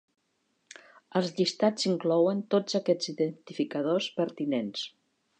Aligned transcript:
Els 1.19 1.27
llistats 1.39 1.85
inclouen 1.89 2.41
tots 2.53 2.77
aquests 2.79 3.11
identificadors 3.13 4.07
pertinents. 4.21 4.87